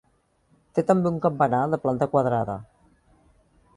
[0.77, 2.57] Té també un campanar de planta quadrada.